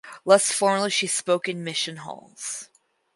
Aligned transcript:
Less 0.25 0.51
formally 0.51 0.89
she 0.89 1.05
spoke 1.05 1.47
in 1.47 1.63
mission 1.63 1.97
halls. 1.97 2.69